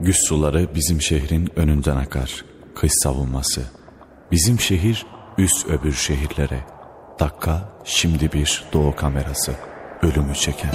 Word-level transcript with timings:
Güç 0.00 0.16
suları 0.28 0.74
bizim 0.74 1.02
şehrin 1.02 1.48
önünden 1.56 1.96
akar. 1.96 2.44
Kış 2.74 2.92
savunması. 3.02 3.62
Bizim 4.30 4.60
şehir 4.60 5.06
üst 5.38 5.66
öbür 5.66 5.92
şehirlere. 5.92 6.60
Dakika 7.20 7.72
şimdi 7.84 8.32
bir 8.32 8.64
doğu 8.72 8.96
kamerası. 8.96 9.52
Ölümü 10.02 10.34
çeken. 10.34 10.70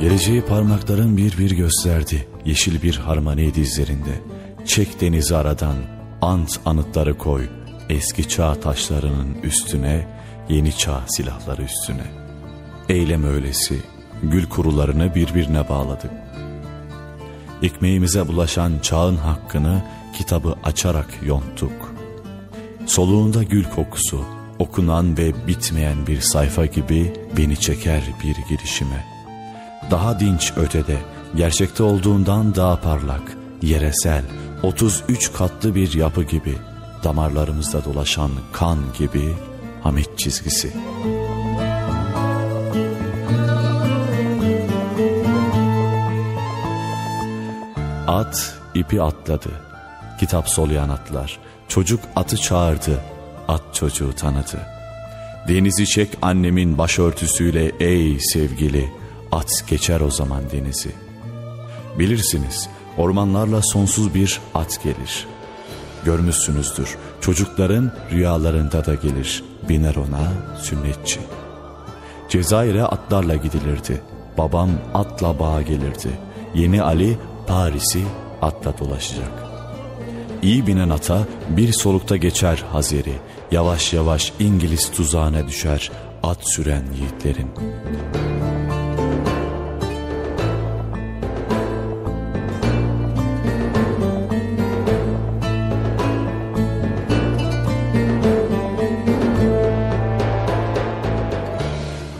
Geleceği 0.00 0.42
parmakların 0.42 1.16
bir 1.16 1.38
bir 1.38 1.50
gösterdi. 1.50 2.28
Yeşil 2.44 2.82
bir 2.82 2.96
harmoni 2.96 3.54
dizlerinde. 3.54 4.22
Çek 4.66 5.00
denizi 5.00 5.36
aradan, 5.36 5.76
ant 6.22 6.60
anıtları 6.64 7.18
koy. 7.18 7.48
Eski 7.88 8.28
çağ 8.28 8.54
taşlarının 8.54 9.34
üstüne, 9.42 10.08
yeni 10.48 10.76
çağ 10.76 11.04
silahları 11.08 11.62
üstüne. 11.62 12.27
Eylem 12.88 13.24
öylesi, 13.24 13.82
gül 14.22 14.46
kurularını 14.46 15.14
birbirine 15.14 15.68
bağladık. 15.68 16.10
Ekmeğimize 17.62 18.28
bulaşan 18.28 18.72
çağın 18.82 19.16
hakkını 19.16 19.82
kitabı 20.16 20.54
açarak 20.64 21.06
yonttuk. 21.26 21.94
Soluğunda 22.86 23.42
gül 23.42 23.64
kokusu, 23.64 24.24
okunan 24.58 25.18
ve 25.18 25.46
bitmeyen 25.46 26.06
bir 26.06 26.20
sayfa 26.20 26.66
gibi 26.66 27.12
beni 27.36 27.56
çeker 27.56 28.02
bir 28.24 28.36
girişime. 28.48 29.06
Daha 29.90 30.20
dinç 30.20 30.52
ötede, 30.56 30.96
gerçekte 31.36 31.82
olduğundan 31.82 32.54
daha 32.54 32.80
parlak, 32.80 33.36
yeresel, 33.62 34.24
33 34.62 35.32
katlı 35.32 35.74
bir 35.74 35.94
yapı 35.94 36.22
gibi, 36.22 36.54
damarlarımızda 37.04 37.84
dolaşan 37.84 38.30
kan 38.52 38.78
gibi 38.98 39.34
Hamit 39.82 40.18
çizgisi. 40.18 40.72
At 48.08 48.54
ipi 48.74 49.02
atladı. 49.02 49.50
Kitap 50.20 50.48
soluyan 50.48 50.88
atlar. 50.88 51.38
Çocuk 51.68 52.00
atı 52.16 52.36
çağırdı. 52.36 53.00
At 53.48 53.62
çocuğu 53.74 54.12
tanıdı. 54.12 54.60
Denizi 55.48 55.86
çek 55.86 56.08
annemin 56.22 56.78
başörtüsüyle 56.78 57.72
ey 57.80 58.20
sevgili. 58.20 58.88
At 59.32 59.64
geçer 59.68 60.00
o 60.00 60.10
zaman 60.10 60.42
denizi. 60.52 60.90
Bilirsiniz 61.98 62.68
ormanlarla 62.96 63.60
sonsuz 63.62 64.14
bir 64.14 64.40
at 64.54 64.82
gelir. 64.82 65.26
Görmüşsünüzdür 66.04 66.96
çocukların 67.20 67.92
rüyalarında 68.10 68.84
da 68.84 68.94
gelir. 68.94 69.44
Biner 69.68 69.94
ona 69.96 70.28
sünnetçi. 70.62 71.20
Cezayir'e 72.28 72.84
atlarla 72.84 73.34
gidilirdi. 73.34 74.02
Babam 74.38 74.70
atla 74.94 75.38
bağa 75.38 75.62
gelirdi. 75.62 76.10
Yeni 76.54 76.82
Ali 76.82 77.18
Paris'i 77.48 78.02
atla 78.42 78.78
dolaşacak. 78.78 79.30
İyi 80.42 80.66
binen 80.66 80.88
ata 80.88 81.26
bir 81.48 81.72
solukta 81.72 82.16
geçer 82.16 82.64
Hazeri. 82.72 83.14
Yavaş 83.50 83.92
yavaş 83.92 84.32
İngiliz 84.38 84.90
tuzağına 84.90 85.48
düşer 85.48 85.90
at 86.22 86.38
süren 86.48 86.82
yiğitlerin. 86.98 87.48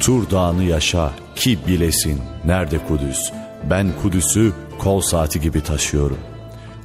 Tur 0.00 0.30
dağını 0.30 0.64
yaşa 0.64 1.10
ki 1.36 1.58
bilesin 1.66 2.20
nerede 2.44 2.78
Kudüs. 2.88 3.32
Ben 3.70 3.86
Kudüs'ü 4.02 4.52
kol 4.78 5.00
saati 5.00 5.40
gibi 5.40 5.60
taşıyorum. 5.60 6.18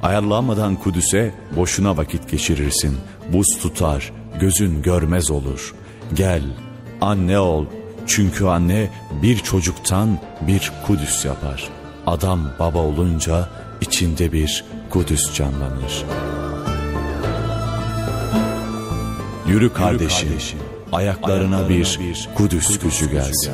Ayarlanmadan 0.02 0.76
Kudüs'e 0.76 1.34
boşuna 1.56 1.96
vakit 1.96 2.30
geçirirsin. 2.30 2.96
Buz 3.32 3.58
tutar, 3.62 4.12
gözün 4.40 4.82
görmez 4.82 5.30
olur. 5.30 5.74
Gel, 6.14 6.42
anne 7.00 7.38
ol. 7.38 7.66
Çünkü 8.06 8.44
anne 8.44 8.90
bir 9.22 9.36
çocuktan 9.36 10.18
bir 10.40 10.72
Kudüs 10.86 11.24
yapar. 11.24 11.68
Adam 12.06 12.50
baba 12.58 12.78
olunca 12.78 13.48
içinde 13.80 14.32
bir 14.32 14.64
Kudüs 14.90 15.34
canlanır. 15.34 16.04
Yürü 19.48 19.72
kardeşim, 19.72 20.28
ayaklarına, 20.92 21.68
bir, 21.68 21.98
Kudüs, 22.34 22.78
gücü 22.78 23.10
gelsin. 23.10 23.52